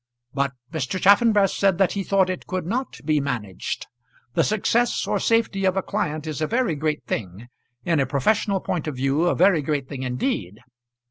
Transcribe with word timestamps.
But 0.33 0.53
Mr. 0.71 0.99
Chaffanbrass 0.99 1.53
said 1.55 1.77
that 1.77 1.91
he 1.91 2.03
thought 2.03 2.31
it 2.31 2.47
could 2.47 2.65
not 2.65 2.97
be 3.05 3.19
managed. 3.21 3.85
The 4.33 4.43
success 4.43 5.05
or 5.05 5.19
safety 5.19 5.63
of 5.63 5.77
a 5.77 5.83
client 5.83 6.25
is 6.25 6.41
a 6.41 6.47
very 6.47 6.73
great 6.75 7.05
thing; 7.05 7.49
in 7.85 7.99
a 7.99 8.07
professional 8.07 8.61
point 8.61 8.87
of 8.87 8.95
view 8.95 9.25
a 9.27 9.35
very 9.35 9.61
great 9.61 9.87
thing 9.87 10.01
indeed. 10.01 10.57